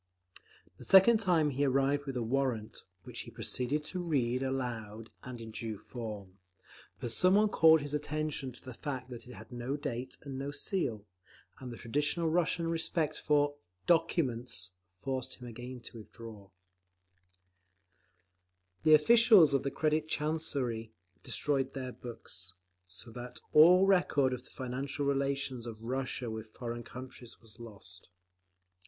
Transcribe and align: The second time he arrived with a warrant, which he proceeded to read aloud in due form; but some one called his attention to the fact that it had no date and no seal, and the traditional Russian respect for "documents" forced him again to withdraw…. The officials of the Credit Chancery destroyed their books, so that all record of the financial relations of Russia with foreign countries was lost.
The 0.77 0.83
second 0.83 1.19
time 1.19 1.51
he 1.51 1.63
arrived 1.63 2.07
with 2.07 2.17
a 2.17 2.23
warrant, 2.23 2.81
which 3.03 3.19
he 3.19 3.29
proceeded 3.29 3.83
to 3.85 3.99
read 4.01 4.41
aloud 4.41 5.11
in 5.23 5.51
due 5.51 5.77
form; 5.77 6.39
but 6.99 7.11
some 7.11 7.35
one 7.35 7.49
called 7.49 7.81
his 7.81 7.93
attention 7.93 8.51
to 8.53 8.61
the 8.63 8.73
fact 8.73 9.11
that 9.11 9.27
it 9.27 9.33
had 9.33 9.51
no 9.51 9.77
date 9.77 10.17
and 10.23 10.39
no 10.39 10.49
seal, 10.49 11.05
and 11.59 11.71
the 11.71 11.77
traditional 11.77 12.31
Russian 12.31 12.67
respect 12.67 13.15
for 13.15 13.53
"documents" 13.85 14.71
forced 14.97 15.35
him 15.35 15.45
again 15.47 15.81
to 15.81 15.99
withdraw…. 15.99 16.49
The 18.81 18.95
officials 18.95 19.53
of 19.53 19.61
the 19.61 19.69
Credit 19.69 20.07
Chancery 20.07 20.93
destroyed 21.21 21.75
their 21.75 21.91
books, 21.91 22.53
so 22.87 23.11
that 23.11 23.39
all 23.53 23.85
record 23.85 24.33
of 24.33 24.45
the 24.45 24.49
financial 24.49 25.05
relations 25.05 25.67
of 25.67 25.79
Russia 25.83 26.31
with 26.31 26.55
foreign 26.55 26.81
countries 26.83 27.39
was 27.39 27.59
lost. 27.59 28.09